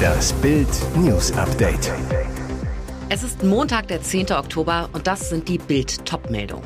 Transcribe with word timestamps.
Das 0.00 0.32
Bild 0.34 0.68
News 0.96 1.32
Update. 1.32 1.92
Es 3.08 3.22
ist 3.22 3.42
Montag, 3.42 3.88
der 3.88 4.02
10. 4.02 4.32
Oktober 4.32 4.88
und 4.92 5.06
das 5.06 5.28
sind 5.28 5.48
die 5.48 5.58
Bild 5.58 6.04
Topmeldungen. 6.06 6.64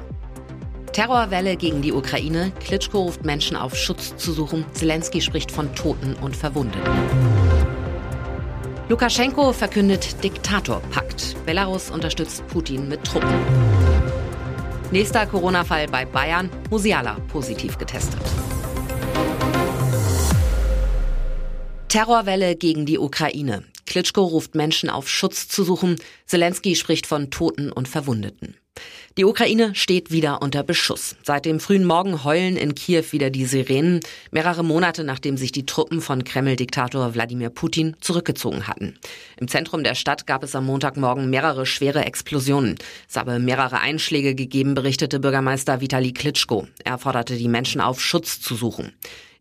Terrorwelle 0.92 1.56
gegen 1.56 1.82
die 1.82 1.92
Ukraine. 1.92 2.52
Klitschko 2.60 3.02
ruft 3.02 3.24
Menschen 3.24 3.56
auf, 3.56 3.74
Schutz 3.74 4.16
zu 4.16 4.32
suchen. 4.32 4.64
Zelensky 4.72 5.20
spricht 5.20 5.50
von 5.50 5.74
Toten 5.74 6.14
und 6.22 6.36
Verwundeten. 6.36 6.92
Lukaschenko 8.88 9.52
verkündet 9.52 10.22
Diktatorpakt. 10.22 11.34
Belarus 11.46 11.90
unterstützt 11.90 12.46
Putin 12.48 12.88
mit 12.88 13.02
Truppen. 13.02 13.34
Nächster 14.90 15.26
Corona-Fall 15.26 15.88
bei 15.88 16.04
Bayern. 16.04 16.50
Musiala 16.70 17.16
positiv 17.28 17.78
getestet. 17.78 18.22
Terrorwelle 21.94 22.56
gegen 22.56 22.86
die 22.86 22.98
Ukraine. 22.98 23.62
Klitschko 23.86 24.24
ruft 24.24 24.56
Menschen 24.56 24.90
auf, 24.90 25.08
Schutz 25.08 25.46
zu 25.46 25.62
suchen. 25.62 25.94
Zelensky 26.26 26.74
spricht 26.74 27.06
von 27.06 27.30
Toten 27.30 27.70
und 27.70 27.86
Verwundeten. 27.86 28.56
Die 29.16 29.24
Ukraine 29.24 29.76
steht 29.76 30.10
wieder 30.10 30.42
unter 30.42 30.64
Beschuss. 30.64 31.14
Seit 31.22 31.44
dem 31.44 31.60
frühen 31.60 31.84
Morgen 31.84 32.24
heulen 32.24 32.56
in 32.56 32.74
Kiew 32.74 33.04
wieder 33.12 33.30
die 33.30 33.44
Sirenen, 33.44 34.00
mehrere 34.32 34.64
Monate 34.64 35.04
nachdem 35.04 35.36
sich 35.36 35.52
die 35.52 35.66
Truppen 35.66 36.00
von 36.00 36.24
Kreml-Diktator 36.24 37.14
Wladimir 37.14 37.50
Putin 37.50 37.94
zurückgezogen 38.00 38.66
hatten. 38.66 38.98
Im 39.38 39.46
Zentrum 39.46 39.84
der 39.84 39.94
Stadt 39.94 40.26
gab 40.26 40.42
es 40.42 40.56
am 40.56 40.66
Montagmorgen 40.66 41.30
mehrere 41.30 41.64
schwere 41.64 42.04
Explosionen. 42.04 42.74
Es 43.08 43.14
habe 43.14 43.38
mehrere 43.38 43.78
Einschläge 43.78 44.34
gegeben, 44.34 44.74
berichtete 44.74 45.20
Bürgermeister 45.20 45.80
Vitali 45.80 46.12
Klitschko. 46.12 46.66
Er 46.82 46.98
forderte 46.98 47.36
die 47.36 47.46
Menschen 47.46 47.80
auf, 47.80 48.00
Schutz 48.00 48.40
zu 48.40 48.56
suchen. 48.56 48.92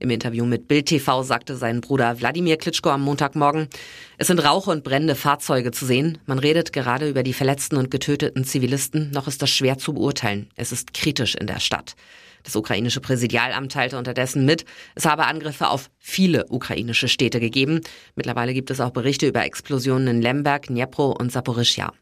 Im 0.03 0.09
Interview 0.09 0.45
mit 0.45 0.67
Bild 0.67 0.87
TV 0.87 1.23
sagte 1.23 1.55
sein 1.55 1.79
Bruder 1.79 2.19
Wladimir 2.19 2.57
Klitschko 2.57 2.89
am 2.89 3.03
Montagmorgen, 3.03 3.69
es 4.17 4.27
sind 4.27 4.43
Rauch 4.43 4.67
und 4.67 4.83
brennende 4.83 5.15
Fahrzeuge 5.15 5.71
zu 5.71 5.85
sehen. 5.85 6.17
Man 6.25 6.39
redet 6.39 6.73
gerade 6.73 7.07
über 7.07 7.23
die 7.23 7.31
verletzten 7.31 7.77
und 7.77 7.89
getöteten 7.89 8.43
Zivilisten. 8.43 9.11
Noch 9.11 9.29
ist 9.29 9.41
das 9.41 9.49
schwer 9.49 9.77
zu 9.77 9.93
beurteilen. 9.93 10.49
Es 10.57 10.73
ist 10.73 10.93
kritisch 10.93 11.35
in 11.35 11.47
der 11.47 11.61
Stadt. 11.61 11.95
Das 12.43 12.57
ukrainische 12.57 12.99
Präsidialamt 12.99 13.71
teilte 13.71 13.97
unterdessen 13.97 14.43
mit, 14.43 14.65
es 14.93 15.05
habe 15.05 15.25
Angriffe 15.25 15.69
auf 15.69 15.89
viele 15.99 16.47
ukrainische 16.49 17.07
Städte 17.07 17.39
gegeben. 17.39 17.79
Mittlerweile 18.17 18.53
gibt 18.53 18.71
es 18.71 18.81
auch 18.81 18.91
Berichte 18.91 19.25
über 19.27 19.45
Explosionen 19.45 20.17
in 20.17 20.21
Lemberg, 20.21 20.67
Dnipro 20.67 21.11
und 21.11 21.31
Saporischja. 21.31 21.93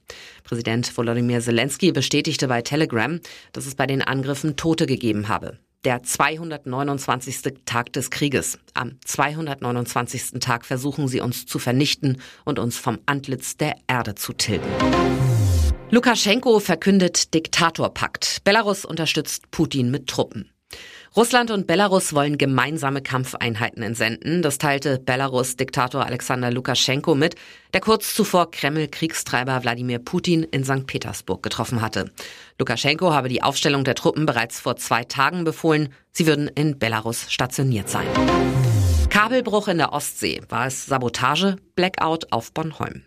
Präsident 0.43 0.97
Volodymyr 0.97 1.41
Zelensky 1.41 1.91
bestätigte 1.91 2.47
bei 2.47 2.63
Telegram, 2.63 3.19
dass 3.51 3.67
es 3.67 3.75
bei 3.75 3.85
den 3.85 4.01
Angriffen 4.01 4.55
Tote 4.55 4.87
gegeben 4.87 5.27
habe 5.27 5.59
der 5.83 6.03
229. 6.03 7.63
Tag 7.65 7.93
des 7.93 8.09
Krieges. 8.09 8.59
Am 8.73 8.97
229. 9.03 10.39
Tag 10.39 10.65
versuchen 10.65 11.07
sie 11.07 11.21
uns 11.21 11.45
zu 11.45 11.59
vernichten 11.59 12.21
und 12.45 12.59
uns 12.59 12.77
vom 12.77 12.99
Antlitz 13.05 13.57
der 13.57 13.75
Erde 13.87 14.15
zu 14.15 14.33
tilgen. 14.33 14.67
Lukaschenko 15.89 16.59
verkündet 16.59 17.33
Diktatorpakt. 17.33 18.43
Belarus 18.43 18.85
unterstützt 18.85 19.51
Putin 19.51 19.91
mit 19.91 20.07
Truppen. 20.07 20.49
Russland 21.13 21.51
und 21.51 21.67
Belarus 21.67 22.13
wollen 22.13 22.37
gemeinsame 22.37 23.01
Kampfeinheiten 23.01 23.83
entsenden. 23.83 24.41
Das 24.41 24.59
teilte 24.59 24.97
Belarus-Diktator 24.97 26.05
Alexander 26.05 26.51
Lukaschenko 26.51 27.15
mit, 27.15 27.35
der 27.73 27.81
kurz 27.81 28.15
zuvor 28.15 28.49
Kreml-Kriegstreiber 28.49 29.61
Wladimir 29.61 29.99
Putin 29.99 30.43
in 30.43 30.63
St. 30.63 30.87
Petersburg 30.87 31.43
getroffen 31.43 31.81
hatte. 31.81 32.09
Lukaschenko 32.59 33.11
habe 33.11 33.27
die 33.27 33.43
Aufstellung 33.43 33.83
der 33.83 33.95
Truppen 33.95 34.25
bereits 34.25 34.61
vor 34.61 34.77
zwei 34.77 35.03
Tagen 35.03 35.43
befohlen. 35.43 35.89
Sie 36.13 36.27
würden 36.27 36.47
in 36.47 36.79
Belarus 36.79 37.29
stationiert 37.29 37.89
sein. 37.89 38.07
Kabelbruch 39.09 39.67
in 39.67 39.79
der 39.79 39.91
Ostsee. 39.91 40.39
War 40.47 40.67
es 40.67 40.85
Sabotage? 40.85 41.57
Blackout 41.75 42.31
auf 42.31 42.53
Bornholm. 42.53 43.03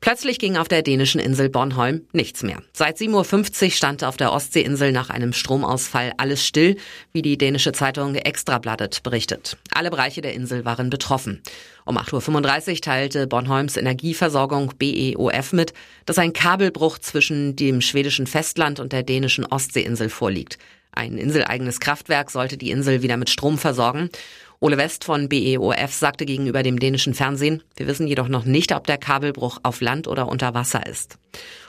Plötzlich 0.00 0.38
ging 0.38 0.56
auf 0.56 0.68
der 0.68 0.82
dänischen 0.82 1.20
Insel 1.20 1.48
Bornholm 1.48 2.02
nichts 2.12 2.42
mehr. 2.44 2.62
Seit 2.72 2.98
7.50 2.98 3.64
Uhr 3.64 3.70
stand 3.72 4.04
auf 4.04 4.16
der 4.16 4.32
Ostseeinsel 4.32 4.92
nach 4.92 5.10
einem 5.10 5.32
Stromausfall 5.32 6.12
alles 6.18 6.46
still, 6.46 6.76
wie 7.12 7.22
die 7.22 7.36
dänische 7.36 7.72
Zeitung 7.72 8.14
Extrabladet 8.14 9.02
berichtet. 9.02 9.56
Alle 9.72 9.90
Bereiche 9.90 10.20
der 10.20 10.34
Insel 10.34 10.64
waren 10.64 10.88
betroffen. 10.88 11.42
Um 11.84 11.98
8.35 11.98 12.70
Uhr 12.70 12.80
teilte 12.80 13.26
Bornholms 13.26 13.76
Energieversorgung 13.76 14.74
BEOF 14.78 15.52
mit, 15.52 15.72
dass 16.06 16.18
ein 16.18 16.32
Kabelbruch 16.32 16.98
zwischen 16.98 17.56
dem 17.56 17.80
schwedischen 17.80 18.28
Festland 18.28 18.78
und 18.78 18.92
der 18.92 19.02
dänischen 19.02 19.46
Ostseeinsel 19.46 20.10
vorliegt. 20.10 20.58
Ein 20.98 21.16
inseleigenes 21.16 21.78
Kraftwerk 21.78 22.28
sollte 22.28 22.56
die 22.56 22.72
Insel 22.72 23.02
wieder 23.02 23.16
mit 23.16 23.30
Strom 23.30 23.56
versorgen. 23.56 24.10
Ole 24.58 24.78
West 24.78 25.04
von 25.04 25.28
BEOF 25.28 25.92
sagte 25.94 26.26
gegenüber 26.26 26.64
dem 26.64 26.80
dänischen 26.80 27.14
Fernsehen, 27.14 27.62
wir 27.76 27.86
wissen 27.86 28.08
jedoch 28.08 28.26
noch 28.26 28.44
nicht, 28.44 28.74
ob 28.74 28.84
der 28.88 28.98
Kabelbruch 28.98 29.60
auf 29.62 29.80
Land 29.80 30.08
oder 30.08 30.26
unter 30.26 30.54
Wasser 30.54 30.84
ist. 30.88 31.16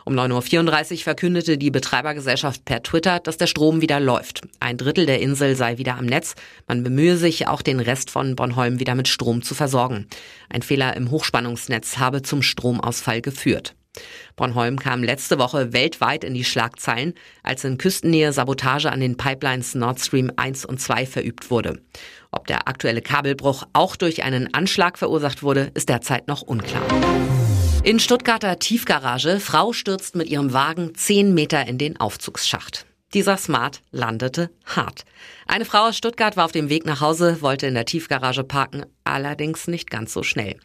Um 0.04 0.16
9.34 0.16 0.92
Uhr 0.92 0.98
verkündete 1.04 1.60
die 1.60 1.70
Betreibergesellschaft 1.70 2.66
per 2.66 2.82
Twitter, 2.82 3.20
dass 3.20 3.38
der 3.38 3.46
Strom 3.46 3.82
wieder 3.82 4.00
läuft. 4.00 4.42
Ein 4.60 4.78
Drittel 4.78 5.06
der 5.06 5.22
Insel 5.22 5.56
sei 5.56 5.78
wieder 5.78 5.98
am 5.98 6.08
Netz. 6.08 6.34
Man 6.68 6.84
bemühe 6.84 7.16
sich, 7.16 7.48
auch 7.48 7.62
den 7.62 7.80
Rest 7.80 8.10
von 8.10 8.36
Bornholm 8.36 8.80
wieder 8.80 8.96
mit 8.96 9.08
Strom 9.08 9.44
zu 9.44 9.54
versorgen. 9.54 10.08
Ein 10.50 10.64
Fehler 10.64 10.98
im 10.98 11.12
Hochspannungsnetz 11.12 12.00
habe 12.00 12.24
zum 12.24 12.42
Stromausfall 12.42 13.22
geführt. 13.22 13.76
Bornholm 14.36 14.80
kam 14.80 15.04
letzte 15.04 15.40
Woche 15.40 15.74
weltweit 15.74 16.24
in 16.24 16.34
die 16.34 16.44
Schlagzeilen, 16.44 17.14
als 17.44 17.64
in 17.64 17.78
Küstennähe 17.78 18.34
Sabotage 18.34 18.92
an 18.92 19.00
den 19.00 19.18
Pipelines 19.18 19.76
Nord 19.76 20.00
Stream 20.00 20.32
1 20.36 20.66
und 20.66 20.80
2 20.80 21.06
verübt 21.06 21.52
wurde. 21.52 21.82
Ob 22.32 22.48
der 22.48 22.68
aktuelle 22.68 23.02
Kabelbruch 23.02 23.64
auch 23.74 23.96
durch 23.96 24.24
einen 24.24 24.54
Anschlag 24.54 24.98
verursacht 24.98 25.44
wurde, 25.44 25.72
ist 25.74 25.90
derzeit 25.90 26.28
noch 26.28 26.42
unklar. 26.42 26.84
In 27.84 28.00
Stuttgarter 28.00 28.60
Tiefgarage, 28.60 29.40
Frau 29.40 29.74
stürzt 29.74 30.16
mit 30.16 30.30
ihrem 30.30 30.54
Wagen 30.54 30.94
10 30.96 31.34
Meter 31.34 31.66
in 31.66 31.78
den 31.78 32.00
Aufzugsschacht. 32.00 32.86
Dieser 33.14 33.38
Smart 33.38 33.81
landete 33.92 34.52
hart. 34.66 35.03
Eine 35.47 35.66
Frau 35.66 35.88
aus 35.88 35.97
Stuttgart 35.97 36.38
war 36.38 36.46
auf 36.46 36.52
dem 36.52 36.70
Weg 36.70 36.86
nach 36.86 37.02
Hause, 37.02 37.42
wollte 37.42 37.66
in 37.66 37.74
der 37.74 37.86
Tiefgarage 37.86 38.44
parken, 38.44 38.86
allerdings 39.03 39.68
nicht 39.68 39.90
ganz 39.90 40.14
so 40.14 40.22
schnell. 40.22 40.58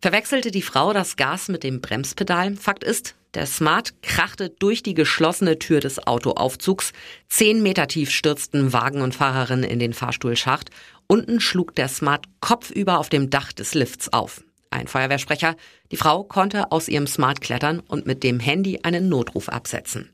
Verwechselte 0.00 0.50
die 0.50 0.62
Frau 0.62 0.94
das 0.94 1.16
Gas 1.16 1.48
mit 1.48 1.62
dem 1.62 1.82
Bremspedal? 1.82 2.56
Fakt 2.56 2.84
ist, 2.84 3.16
der 3.34 3.44
Smart 3.44 4.02
krachte 4.02 4.48
durch 4.48 4.82
die 4.82 4.94
geschlossene 4.94 5.58
Tür 5.58 5.80
des 5.80 6.04
Autoaufzugs. 6.06 6.92
Zehn 7.28 7.62
Meter 7.62 7.86
tief 7.86 8.10
stürzten 8.10 8.72
Wagen 8.72 9.02
und 9.02 9.14
Fahrerin 9.14 9.62
in 9.62 9.78
den 9.78 9.92
Fahrstuhlschacht. 9.92 10.70
Unten 11.06 11.38
schlug 11.38 11.74
der 11.74 11.88
Smart 11.88 12.24
kopfüber 12.40 12.98
auf 12.98 13.10
dem 13.10 13.28
Dach 13.28 13.52
des 13.52 13.74
Lifts 13.74 14.10
auf. 14.12 14.42
Ein 14.70 14.86
Feuerwehrsprecher. 14.86 15.54
Die 15.90 15.96
Frau 15.96 16.24
konnte 16.24 16.72
aus 16.72 16.88
ihrem 16.88 17.06
Smart 17.06 17.40
klettern 17.40 17.80
und 17.80 18.06
mit 18.06 18.22
dem 18.22 18.40
Handy 18.40 18.80
einen 18.84 19.08
Notruf 19.08 19.48
absetzen. 19.48 20.10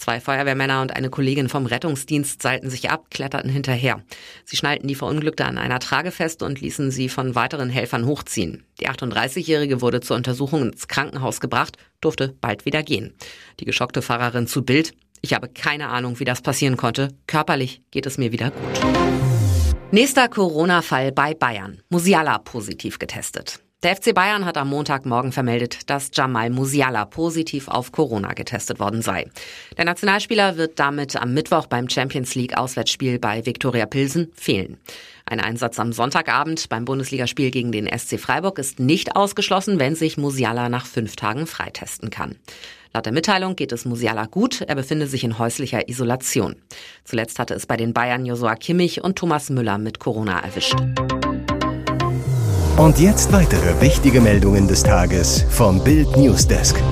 Zwei 0.00 0.18
Feuerwehrmänner 0.18 0.80
und 0.80 0.96
eine 0.96 1.10
Kollegin 1.10 1.50
vom 1.50 1.66
Rettungsdienst 1.66 2.40
seilten 2.40 2.70
sich 2.70 2.88
ab, 2.88 3.10
kletterten 3.10 3.50
hinterher. 3.50 4.02
Sie 4.46 4.56
schnallten 4.56 4.88
die 4.88 4.94
Verunglückte 4.94 5.44
an 5.44 5.58
einer 5.58 5.78
Trage 5.78 6.10
fest 6.10 6.42
und 6.42 6.58
ließen 6.58 6.90
sie 6.90 7.10
von 7.10 7.34
weiteren 7.34 7.68
Helfern 7.68 8.06
hochziehen. 8.06 8.64
Die 8.80 8.88
38-Jährige 8.88 9.82
wurde 9.82 10.00
zur 10.00 10.16
Untersuchung 10.16 10.62
ins 10.62 10.88
Krankenhaus 10.88 11.38
gebracht, 11.38 11.76
durfte 12.00 12.34
bald 12.40 12.64
wieder 12.64 12.82
gehen. 12.82 13.12
Die 13.60 13.66
geschockte 13.66 14.00
Fahrerin 14.00 14.46
zu 14.46 14.64
Bild. 14.64 14.94
Ich 15.20 15.34
habe 15.34 15.48
keine 15.48 15.88
Ahnung, 15.88 16.18
wie 16.18 16.24
das 16.24 16.40
passieren 16.40 16.78
konnte. 16.78 17.08
Körperlich 17.26 17.82
geht 17.90 18.06
es 18.06 18.16
mir 18.16 18.32
wieder 18.32 18.52
gut. 18.52 18.80
Nächster 19.90 20.28
Corona-Fall 20.28 21.12
bei 21.12 21.34
Bayern. 21.34 21.82
Musiala 21.90 22.38
positiv 22.38 22.98
getestet. 22.98 23.60
Der 23.82 23.96
FC 23.96 24.14
Bayern 24.14 24.44
hat 24.44 24.58
am 24.58 24.68
Montagmorgen 24.68 25.32
vermeldet, 25.32 25.88
dass 25.88 26.10
Jamal 26.12 26.50
Musiala 26.50 27.06
positiv 27.06 27.66
auf 27.66 27.92
Corona 27.92 28.34
getestet 28.34 28.78
worden 28.78 29.00
sei. 29.00 29.26
Der 29.78 29.86
Nationalspieler 29.86 30.58
wird 30.58 30.78
damit 30.78 31.16
am 31.16 31.32
Mittwoch 31.32 31.66
beim 31.66 31.88
Champions 31.88 32.34
League 32.34 32.58
Auswärtsspiel 32.58 33.18
bei 33.18 33.46
Viktoria 33.46 33.86
Pilsen 33.86 34.32
fehlen. 34.34 34.76
Ein 35.24 35.40
Einsatz 35.40 35.78
am 35.78 35.94
Sonntagabend 35.94 36.68
beim 36.68 36.84
Bundesligaspiel 36.84 37.50
gegen 37.50 37.72
den 37.72 37.86
SC 37.86 38.20
Freiburg 38.20 38.58
ist 38.58 38.80
nicht 38.80 39.16
ausgeschlossen, 39.16 39.78
wenn 39.78 39.94
sich 39.94 40.18
Musiala 40.18 40.68
nach 40.68 40.84
fünf 40.84 41.16
Tagen 41.16 41.46
freitesten 41.46 42.10
kann. 42.10 42.36
Laut 42.92 43.06
der 43.06 43.14
Mitteilung 43.14 43.56
geht 43.56 43.72
es 43.72 43.86
Musiala 43.86 44.26
gut, 44.26 44.60
er 44.60 44.74
befinde 44.74 45.06
sich 45.06 45.24
in 45.24 45.38
häuslicher 45.38 45.88
Isolation. 45.88 46.56
Zuletzt 47.04 47.38
hatte 47.38 47.54
es 47.54 47.64
bei 47.64 47.78
den 47.78 47.94
Bayern 47.94 48.26
Josua 48.26 48.56
Kimmich 48.56 49.02
und 49.02 49.16
Thomas 49.16 49.48
Müller 49.48 49.78
mit 49.78 50.00
Corona 50.00 50.40
erwischt. 50.40 50.76
Und 52.80 52.98
jetzt 52.98 53.30
weitere 53.30 53.78
wichtige 53.82 54.22
Meldungen 54.22 54.66
des 54.66 54.82
Tages 54.82 55.44
vom 55.50 55.84
Bild 55.84 56.16
Newsdesk. 56.16 56.82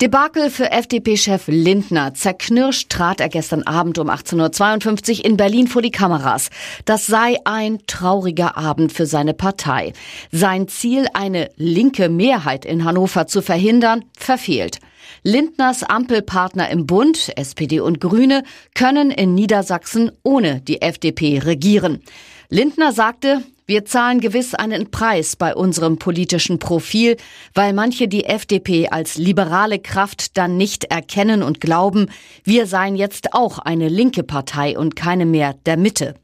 Debakel 0.00 0.48
für 0.48 0.70
FDP-Chef 0.70 1.48
Lindner. 1.48 2.14
Zerknirscht 2.14 2.88
trat 2.88 3.20
er 3.20 3.28
gestern 3.28 3.64
Abend 3.64 3.98
um 3.98 4.08
18.52 4.08 5.18
Uhr 5.18 5.24
in 5.24 5.36
Berlin 5.36 5.66
vor 5.66 5.82
die 5.82 5.90
Kameras. 5.90 6.50
Das 6.84 7.08
sei 7.08 7.34
ein 7.44 7.80
trauriger 7.88 8.56
Abend 8.56 8.92
für 8.92 9.06
seine 9.06 9.34
Partei. 9.34 9.92
Sein 10.30 10.68
Ziel, 10.68 11.08
eine 11.12 11.50
linke 11.56 12.10
Mehrheit 12.10 12.64
in 12.64 12.84
Hannover 12.84 13.26
zu 13.26 13.42
verhindern, 13.42 14.04
verfehlt. 14.16 14.78
Lindners 15.22 15.82
Ampelpartner 15.82 16.68
im 16.70 16.86
Bund, 16.86 17.32
SPD 17.36 17.80
und 17.80 18.00
Grüne, 18.00 18.42
können 18.74 19.10
in 19.10 19.34
Niedersachsen 19.34 20.12
ohne 20.22 20.60
die 20.60 20.82
FDP 20.82 21.38
regieren. 21.38 22.02
Lindner 22.48 22.92
sagte, 22.92 23.42
wir 23.70 23.84
zahlen 23.84 24.20
gewiss 24.20 24.54
einen 24.54 24.90
Preis 24.90 25.36
bei 25.36 25.54
unserem 25.54 25.96
politischen 25.96 26.58
Profil, 26.58 27.16
weil 27.54 27.72
manche 27.72 28.08
die 28.08 28.24
FDP 28.24 28.88
als 28.88 29.16
liberale 29.16 29.78
Kraft 29.78 30.36
dann 30.36 30.56
nicht 30.56 30.86
erkennen 30.86 31.44
und 31.44 31.60
glauben, 31.60 32.08
wir 32.42 32.66
seien 32.66 32.96
jetzt 32.96 33.32
auch 33.32 33.60
eine 33.60 33.88
linke 33.88 34.24
Partei 34.24 34.76
und 34.76 34.96
keine 34.96 35.24
mehr 35.24 35.54
der 35.66 35.76
Mitte. 35.76 36.16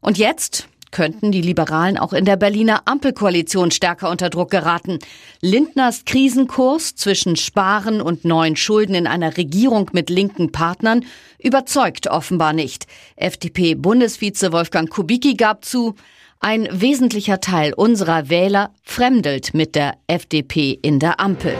Und 0.00 0.18
jetzt 0.18 0.68
könnten 0.94 1.32
die 1.32 1.42
Liberalen 1.42 1.98
auch 1.98 2.12
in 2.12 2.24
der 2.24 2.36
Berliner 2.36 2.82
Ampelkoalition 2.86 3.72
stärker 3.72 4.08
unter 4.08 4.30
Druck 4.30 4.50
geraten. 4.50 5.00
Lindners 5.42 6.04
Krisenkurs 6.06 6.94
zwischen 6.94 7.36
Sparen 7.36 8.00
und 8.00 8.24
neuen 8.24 8.56
Schulden 8.56 8.94
in 8.94 9.06
einer 9.08 9.36
Regierung 9.36 9.90
mit 9.92 10.08
linken 10.08 10.52
Partnern 10.52 11.04
überzeugt 11.38 12.06
offenbar 12.06 12.52
nicht. 12.52 12.86
FDP-Bundesvize 13.16 14.52
Wolfgang 14.52 14.88
Kubicki 14.88 15.34
gab 15.34 15.64
zu, 15.64 15.96
ein 16.38 16.68
wesentlicher 16.70 17.40
Teil 17.40 17.74
unserer 17.74 18.28
Wähler 18.28 18.70
fremdelt 18.84 19.52
mit 19.52 19.74
der 19.74 19.96
FDP 20.06 20.78
in 20.80 21.00
der 21.00 21.18
Ampel. 21.18 21.56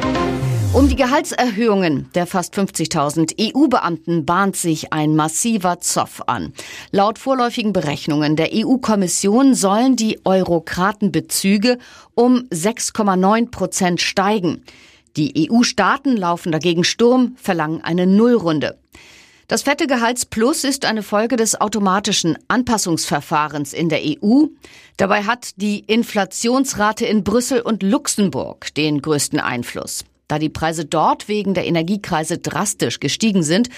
Um 0.74 0.88
die 0.88 0.96
Gehaltserhöhungen 0.96 2.10
der 2.16 2.26
fast 2.26 2.58
50.000 2.58 3.36
EU-Beamten 3.40 4.26
bahnt 4.26 4.56
sich 4.56 4.92
ein 4.92 5.14
massiver 5.14 5.78
Zoff 5.78 6.20
an. 6.26 6.52
Laut 6.90 7.20
vorläufigen 7.20 7.72
Berechnungen 7.72 8.34
der 8.34 8.48
EU-Kommission 8.52 9.54
sollen 9.54 9.94
die 9.94 10.18
Eurokratenbezüge 10.24 11.78
um 12.16 12.48
6,9 12.52 13.52
Prozent 13.52 14.00
steigen. 14.00 14.64
Die 15.16 15.48
EU-Staaten 15.48 16.16
laufen 16.16 16.50
dagegen 16.50 16.82
Sturm, 16.82 17.36
verlangen 17.36 17.80
eine 17.84 18.08
Nullrunde. 18.08 18.76
Das 19.46 19.62
fette 19.62 19.86
Gehaltsplus 19.86 20.64
ist 20.64 20.86
eine 20.86 21.04
Folge 21.04 21.36
des 21.36 21.60
automatischen 21.60 22.36
Anpassungsverfahrens 22.48 23.74
in 23.74 23.90
der 23.90 24.00
EU. 24.02 24.46
Dabei 24.96 25.22
hat 25.22 25.50
die 25.54 25.78
Inflationsrate 25.78 27.06
in 27.06 27.22
Brüssel 27.22 27.60
und 27.60 27.84
Luxemburg 27.84 28.74
den 28.74 29.00
größten 29.00 29.38
Einfluss. 29.38 30.04
Da 30.28 30.38
die 30.38 30.48
Preise 30.48 30.84
dort 30.84 31.28
wegen 31.28 31.54
der 31.54 31.66
Energiekreise 31.66 32.38
drastisch 32.38 32.98
gestiegen 33.00 33.42
sind, 33.42 33.68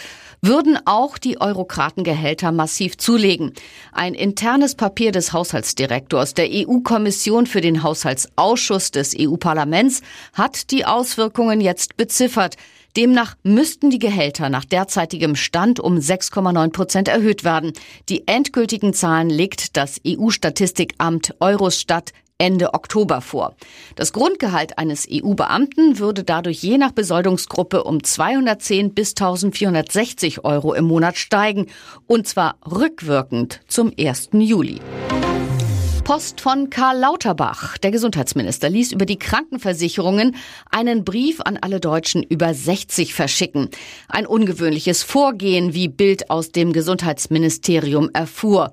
würden 0.42 0.78
auch 0.84 1.18
die 1.18 1.40
Eurokratengehälter 1.40 2.52
massiv 2.52 2.96
zulegen. 2.98 3.52
Ein 3.92 4.14
internes 4.14 4.74
Papier 4.74 5.12
des 5.12 5.32
Haushaltsdirektors 5.32 6.34
der 6.34 6.48
EU-Kommission 6.50 7.46
für 7.46 7.60
den 7.60 7.82
Haushaltsausschuss 7.82 8.90
des 8.90 9.16
EU-Parlaments 9.18 10.02
hat 10.34 10.70
die 10.70 10.84
Auswirkungen 10.84 11.60
jetzt 11.60 11.96
beziffert. 11.96 12.56
Demnach 12.96 13.36
müssten 13.42 13.90
die 13.90 13.98
Gehälter 13.98 14.48
nach 14.48 14.64
derzeitigem 14.64 15.36
Stand 15.36 15.80
um 15.80 15.98
6,9 15.98 16.70
Prozent 16.70 17.08
erhöht 17.08 17.44
werden. 17.44 17.72
Die 18.08 18.26
endgültigen 18.26 18.94
Zahlen 18.94 19.28
legt 19.28 19.76
das 19.76 20.00
EU-Statistikamt 20.06 21.34
Eurostat 21.40 22.12
Ende 22.38 22.74
Oktober 22.74 23.20
vor. 23.22 23.54
Das 23.94 24.12
Grundgehalt 24.12 24.78
eines 24.78 25.08
EU-Beamten 25.10 25.98
würde 25.98 26.22
dadurch 26.22 26.62
je 26.62 26.76
nach 26.76 26.92
Besoldungsgruppe 26.92 27.84
um 27.84 28.02
210 28.02 28.92
bis 28.92 29.10
1460 29.10 30.44
Euro 30.44 30.74
im 30.74 30.84
Monat 30.84 31.16
steigen, 31.16 31.66
und 32.06 32.28
zwar 32.28 32.56
rückwirkend 32.70 33.60
zum 33.68 33.90
1. 33.98 34.30
Juli. 34.32 34.80
Post 36.06 36.40
von 36.40 36.70
Karl 36.70 37.00
Lauterbach. 37.00 37.78
Der 37.78 37.90
Gesundheitsminister 37.90 38.70
ließ 38.70 38.92
über 38.92 39.06
die 39.06 39.18
Krankenversicherungen 39.18 40.36
einen 40.70 41.02
Brief 41.04 41.40
an 41.40 41.58
alle 41.60 41.80
Deutschen 41.80 42.22
über 42.22 42.54
60 42.54 43.12
verschicken. 43.12 43.70
Ein 44.06 44.24
ungewöhnliches 44.24 45.02
Vorgehen, 45.02 45.74
wie 45.74 45.88
Bild 45.88 46.30
aus 46.30 46.52
dem 46.52 46.72
Gesundheitsministerium 46.72 48.10
erfuhr. 48.12 48.70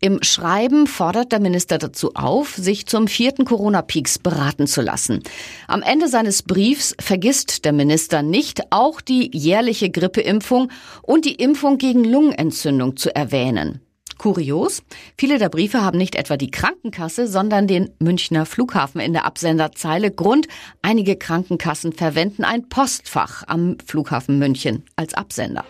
Im 0.00 0.22
Schreiben 0.22 0.86
fordert 0.86 1.32
der 1.32 1.40
Minister 1.40 1.78
dazu 1.78 2.14
auf, 2.14 2.54
sich 2.54 2.86
zum 2.86 3.08
vierten 3.08 3.44
Corona-Peaks 3.44 4.20
beraten 4.20 4.68
zu 4.68 4.80
lassen. 4.80 5.24
Am 5.66 5.82
Ende 5.82 6.06
seines 6.06 6.44
Briefs 6.44 6.94
vergisst 7.00 7.64
der 7.64 7.72
Minister 7.72 8.22
nicht, 8.22 8.62
auch 8.70 9.00
die 9.00 9.36
jährliche 9.36 9.90
Grippeimpfung 9.90 10.70
und 11.02 11.24
die 11.24 11.34
Impfung 11.34 11.78
gegen 11.78 12.04
Lungenentzündung 12.04 12.96
zu 12.96 13.12
erwähnen. 13.12 13.80
Kurios, 14.18 14.82
viele 15.18 15.38
der 15.38 15.48
Briefe 15.48 15.82
haben 15.82 15.98
nicht 15.98 16.14
etwa 16.14 16.36
die 16.36 16.50
Krankenkasse, 16.50 17.26
sondern 17.26 17.66
den 17.66 17.90
Münchner 17.98 18.46
Flughafen 18.46 19.00
in 19.00 19.12
der 19.12 19.24
Absenderzeile. 19.24 20.10
Grund, 20.10 20.48
einige 20.82 21.16
Krankenkassen 21.16 21.92
verwenden 21.92 22.44
ein 22.44 22.68
Postfach 22.68 23.44
am 23.46 23.76
Flughafen 23.84 24.38
München 24.38 24.84
als 24.96 25.14
Absender. 25.14 25.64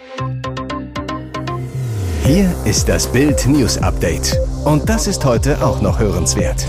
Hier 2.25 2.53
ist 2.65 2.89
das 2.89 3.11
Bild 3.13 3.47
News 3.47 3.79
Update. 3.79 4.37
Und 4.65 4.89
das 4.89 5.07
ist 5.07 5.25
heute 5.25 5.65
auch 5.65 5.81
noch 5.81 6.01
hörenswert. 6.01 6.67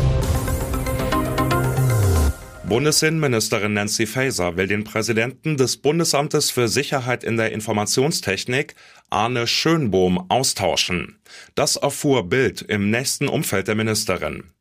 Bundesinnenministerin 2.67 3.71
Nancy 3.71 4.05
Faeser 4.05 4.57
will 4.57 4.67
den 4.67 4.83
Präsidenten 4.83 5.55
des 5.55 5.77
Bundesamtes 5.77 6.51
für 6.51 6.67
Sicherheit 6.67 7.23
in 7.23 7.37
der 7.37 7.53
Informationstechnik, 7.53 8.75
Arne 9.09 9.47
Schönbohm, 9.47 10.25
austauschen. 10.29 11.17
Das 11.55 11.77
erfuhr 11.77 12.27
Bild 12.27 12.61
im 12.61 12.89
nächsten 12.89 13.29
Umfeld 13.29 13.69
der 13.69 13.75
Ministerin. 13.75 14.51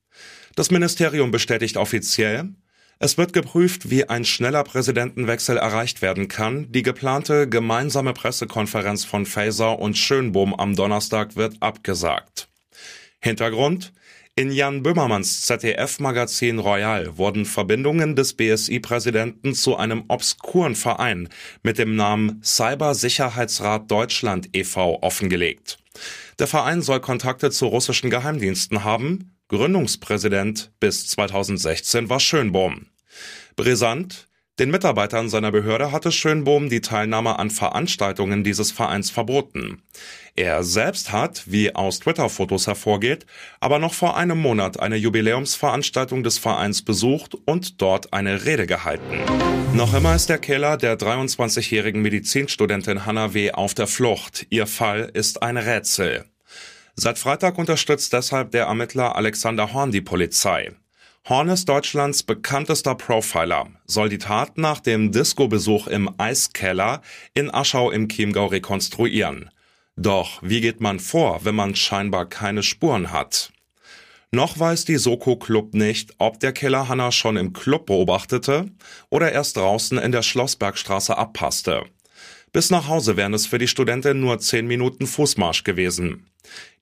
Das 0.54 0.70
Ministerium 0.70 1.32
bestätigt 1.32 1.76
offiziell, 1.76 2.50
es 3.00 3.18
wird 3.18 3.32
geprüft, 3.32 3.90
wie 3.90 4.08
ein 4.08 4.24
schneller 4.24 4.62
Präsidentenwechsel 4.62 5.56
erreicht 5.56 6.00
werden 6.00 6.28
kann. 6.28 6.70
Die 6.70 6.82
geplante 6.82 7.48
gemeinsame 7.48 8.12
Pressekonferenz 8.12 9.04
von 9.04 9.26
Faeser 9.26 9.80
und 9.80 9.98
Schönbohm 9.98 10.54
am 10.54 10.76
Donnerstag 10.76 11.34
wird 11.34 11.56
abgesagt. 11.60 12.48
Hintergrund? 13.20 13.92
In 14.38 14.52
Jan 14.52 14.82
Böhmermanns 14.82 15.46
ZDF-Magazin 15.46 16.58
Royal 16.58 17.16
wurden 17.16 17.46
Verbindungen 17.46 18.16
des 18.16 18.34
BSI-Präsidenten 18.34 19.54
zu 19.54 19.78
einem 19.78 20.04
obskuren 20.08 20.74
Verein 20.74 21.30
mit 21.62 21.78
dem 21.78 21.96
Namen 21.96 22.42
Cybersicherheitsrat 22.44 23.90
Deutschland 23.90 24.50
e.V. 24.52 24.98
offengelegt. 25.00 25.78
Der 26.38 26.46
Verein 26.46 26.82
soll 26.82 27.00
Kontakte 27.00 27.50
zu 27.50 27.64
russischen 27.64 28.10
Geheimdiensten 28.10 28.84
haben. 28.84 29.34
Gründungspräsident 29.48 30.70
bis 30.80 31.06
2016 31.06 32.10
war 32.10 32.20
Schönbohm. 32.20 32.88
Brisant, 33.56 34.28
den 34.58 34.70
Mitarbeitern 34.70 35.28
seiner 35.28 35.52
Behörde 35.52 35.92
hatte 35.92 36.10
Schönbohm 36.10 36.70
die 36.70 36.80
Teilnahme 36.80 37.38
an 37.38 37.50
Veranstaltungen 37.50 38.42
dieses 38.42 38.72
Vereins 38.72 39.10
verboten. 39.10 39.82
Er 40.34 40.64
selbst 40.64 41.12
hat, 41.12 41.42
wie 41.44 41.74
aus 41.74 42.00
Twitter-Fotos 42.00 42.66
hervorgeht, 42.66 43.26
aber 43.60 43.78
noch 43.78 43.92
vor 43.92 44.16
einem 44.16 44.38
Monat 44.38 44.80
eine 44.80 44.96
Jubiläumsveranstaltung 44.96 46.22
des 46.22 46.38
Vereins 46.38 46.82
besucht 46.82 47.34
und 47.44 47.82
dort 47.82 48.14
eine 48.14 48.46
Rede 48.46 48.66
gehalten. 48.66 49.20
Noch 49.74 49.92
immer 49.92 50.14
ist 50.14 50.30
der 50.30 50.38
Killer 50.38 50.78
der 50.78 50.98
23-jährigen 50.98 52.00
Medizinstudentin 52.00 53.04
Hannah 53.04 53.34
W. 53.34 53.52
auf 53.52 53.74
der 53.74 53.86
Flucht. 53.86 54.46
Ihr 54.48 54.66
Fall 54.66 55.10
ist 55.12 55.42
ein 55.42 55.58
Rätsel. 55.58 56.24
Seit 56.94 57.18
Freitag 57.18 57.58
unterstützt 57.58 58.14
deshalb 58.14 58.52
der 58.52 58.64
Ermittler 58.64 59.16
Alexander 59.16 59.74
Horn 59.74 59.92
die 59.92 60.00
Polizei. 60.00 60.72
Horn 61.28 61.48
ist 61.48 61.68
Deutschlands 61.68 62.22
bekanntester 62.22 62.94
Profiler, 62.94 63.66
soll 63.84 64.08
die 64.08 64.18
Tat 64.18 64.58
nach 64.58 64.78
dem 64.78 65.10
Disco-Besuch 65.10 65.88
im 65.88 66.08
Eiskeller 66.18 67.02
in 67.34 67.52
Aschau 67.52 67.90
im 67.90 68.08
Chiemgau 68.08 68.46
rekonstruieren. 68.46 69.50
Doch 69.96 70.40
wie 70.42 70.60
geht 70.60 70.80
man 70.80 71.00
vor, 71.00 71.44
wenn 71.44 71.56
man 71.56 71.74
scheinbar 71.74 72.26
keine 72.26 72.62
Spuren 72.62 73.10
hat? 73.10 73.50
Noch 74.30 74.56
weiß 74.56 74.84
die 74.84 74.98
Soko 74.98 75.34
Club 75.34 75.74
nicht, 75.74 76.14
ob 76.18 76.38
der 76.38 76.52
Killer 76.52 76.88
Hanna 76.88 77.10
schon 77.10 77.36
im 77.36 77.52
Club 77.52 77.86
beobachtete 77.86 78.70
oder 79.10 79.32
erst 79.32 79.56
draußen 79.56 79.98
in 79.98 80.12
der 80.12 80.22
Schlossbergstraße 80.22 81.18
abpasste. 81.18 81.86
Bis 82.56 82.70
nach 82.70 82.88
Hause 82.88 83.18
wären 83.18 83.34
es 83.34 83.44
für 83.44 83.58
die 83.58 83.68
Studentin 83.68 84.18
nur 84.18 84.38
zehn 84.38 84.66
Minuten 84.66 85.06
Fußmarsch 85.06 85.62
gewesen. 85.62 86.24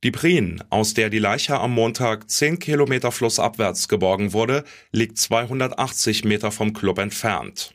Die 0.05 0.13
Prien, 0.13 0.63
aus 0.71 0.95
der 0.95 1.11
die 1.11 1.19
Leiche 1.19 1.59
am 1.59 1.73
Montag 1.73 2.31
zehn 2.31 2.61
Kilometer 2.61 3.11
flussabwärts 3.11 3.89
geborgen 3.89 4.33
wurde, 4.33 4.63
liegt 4.93 5.19
280 5.19 6.23
Meter 6.23 6.53
vom 6.53 6.75
Club 6.75 7.01
entfernt. 7.01 7.75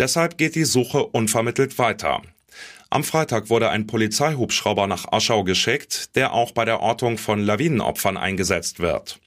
Deshalb 0.00 0.36
geht 0.36 0.56
die 0.56 0.64
Suche 0.64 1.06
unvermittelt 1.06 1.78
weiter. 1.78 2.22
Am 2.90 3.04
Freitag 3.04 3.50
wurde 3.50 3.70
ein 3.70 3.86
Polizeihubschrauber 3.86 4.88
nach 4.88 5.12
Aschau 5.12 5.44
geschickt, 5.44 6.16
der 6.16 6.32
auch 6.32 6.50
bei 6.50 6.64
der 6.64 6.80
Ortung 6.80 7.18
von 7.18 7.38
Lawinenopfern 7.38 8.16
eingesetzt 8.16 8.80
wird. 8.80 9.20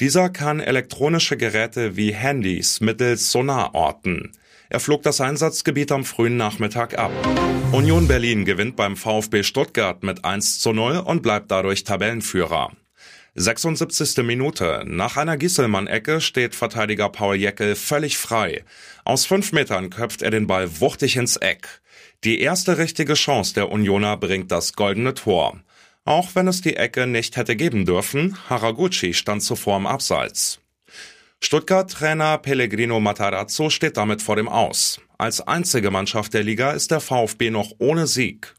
Dieser 0.00 0.28
kann 0.28 0.58
elektronische 0.58 1.36
Geräte 1.36 1.96
wie 1.96 2.12
Handys 2.12 2.80
mittels 2.80 3.30
Sonar 3.30 3.76
orten. 3.76 4.32
Er 4.70 4.80
flog 4.80 5.02
das 5.02 5.20
Einsatzgebiet 5.20 5.90
am 5.92 6.04
frühen 6.04 6.36
Nachmittag 6.36 6.98
ab. 6.98 7.10
Union 7.72 8.06
Berlin 8.06 8.44
gewinnt 8.44 8.76
beim 8.76 8.96
VfB 8.96 9.42
Stuttgart 9.42 10.02
mit 10.02 10.24
1 10.24 10.58
zu 10.58 10.72
0 10.72 10.98
und 10.98 11.22
bleibt 11.22 11.50
dadurch 11.50 11.84
Tabellenführer. 11.84 12.72
76. 13.34 14.24
Minute. 14.24 14.82
Nach 14.84 15.16
einer 15.16 15.36
Gisselmann-Ecke 15.36 16.20
steht 16.20 16.54
Verteidiger 16.54 17.08
Paul 17.08 17.36
Jeckel 17.36 17.76
völlig 17.76 18.18
frei. 18.18 18.64
Aus 19.04 19.26
fünf 19.26 19.52
Metern 19.52 19.90
köpft 19.90 20.22
er 20.22 20.30
den 20.30 20.46
Ball 20.46 20.80
wuchtig 20.80 21.16
ins 21.16 21.36
Eck. 21.36 21.80
Die 22.24 22.40
erste 22.40 22.78
richtige 22.78 23.14
Chance 23.14 23.54
der 23.54 23.70
Unioner 23.70 24.16
bringt 24.16 24.50
das 24.50 24.74
goldene 24.74 25.14
Tor. 25.14 25.60
Auch 26.04 26.34
wenn 26.34 26.48
es 26.48 26.62
die 26.62 26.76
Ecke 26.76 27.06
nicht 27.06 27.36
hätte 27.36 27.54
geben 27.54 27.86
dürfen, 27.86 28.36
Haraguchi 28.48 29.14
stand 29.14 29.42
zuvor 29.42 29.76
im 29.76 29.86
Abseits. 29.86 30.60
Stuttgart-Trainer 31.40 32.38
Pellegrino 32.38 33.00
Matarazzo 33.00 33.70
steht 33.70 33.96
damit 33.96 34.22
vor 34.22 34.36
dem 34.36 34.48
Aus. 34.48 35.00
Als 35.18 35.40
einzige 35.40 35.90
Mannschaft 35.90 36.34
der 36.34 36.42
Liga 36.42 36.72
ist 36.72 36.90
der 36.90 37.00
VfB 37.00 37.50
noch 37.50 37.72
ohne 37.78 38.06
Sieg. 38.06 38.54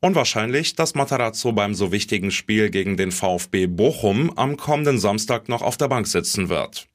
Unwahrscheinlich, 0.00 0.74
dass 0.74 0.94
Matarazzo 0.94 1.52
beim 1.52 1.74
so 1.74 1.92
wichtigen 1.92 2.30
Spiel 2.30 2.70
gegen 2.70 2.96
den 2.96 3.10
VfB 3.10 3.66
Bochum 3.66 4.36
am 4.36 4.56
kommenden 4.56 4.98
Samstag 4.98 5.48
noch 5.48 5.62
auf 5.62 5.76
der 5.76 5.88
Bank 5.88 6.06
sitzen 6.06 6.48
wird. 6.48 6.86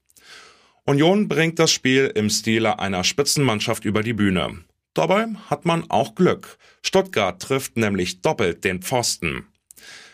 Union 0.86 1.28
bringt 1.28 1.58
das 1.58 1.72
Spiel 1.72 2.12
im 2.16 2.30
Stile 2.30 2.80
einer 2.80 3.04
Spitzenmannschaft 3.04 3.86
über 3.86 4.04
die 4.04 4.14
Bühne. 4.14 4.64
Dabei 4.94 5.28
hat 5.50 5.66
man 5.66 5.90
auch 5.90 6.16
Glück. 6.16 6.58
Stuttgart 6.84 7.42
trifft 7.42 7.78
nämlich 7.78 8.22
doppelt 8.22 8.64
den 8.64 8.82
Pfosten. 8.82 9.48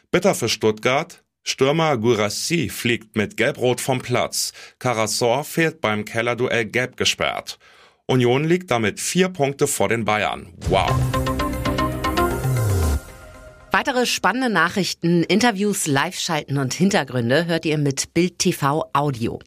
Bitter 0.09 0.33
für 0.33 0.49
Stuttgart, 0.49 1.20
Stürmer 1.43 1.97
Gurassi 1.97 2.69
fliegt 2.69 3.15
mit 3.15 3.35
Gelb-Rot 3.37 3.81
vom 3.81 4.01
Platz. 4.01 4.53
Karasor 4.79 5.43
fehlt 5.43 5.81
beim 5.81 6.05
Kellerduell 6.05 6.65
gelb 6.65 6.97
gesperrt. 6.97 7.57
Union 8.05 8.43
liegt 8.43 8.69
damit 8.71 8.99
vier 8.99 9.29
Punkte 9.29 9.67
vor 9.67 9.89
den 9.89 10.05
Bayern. 10.05 10.53
Wow. 10.69 10.91
Weitere 13.73 14.05
spannende 14.05 14.49
Nachrichten, 14.49 15.23
Interviews, 15.23 15.87
Live-Schalten 15.87 16.57
und 16.57 16.73
Hintergründe 16.73 17.45
hört 17.45 17.65
ihr 17.65 17.77
mit 17.77 18.13
Bild 18.13 18.37
TV 18.37 18.85
Audio. 18.91 19.39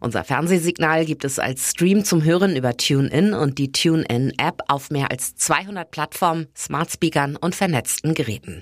Unser 0.00 0.22
Fernsehsignal 0.22 1.06
gibt 1.06 1.24
es 1.24 1.38
als 1.38 1.70
Stream 1.70 2.04
zum 2.04 2.22
Hören 2.22 2.56
über 2.56 2.76
TuneIn 2.76 3.32
und 3.32 3.56
die 3.58 3.72
TuneIn-App 3.72 4.62
auf 4.68 4.90
mehr 4.90 5.10
als 5.10 5.34
200 5.34 5.90
Plattformen, 5.90 6.46
Smartspeakern 6.54 7.36
und 7.36 7.54
vernetzten 7.54 8.14
Geräten. 8.14 8.58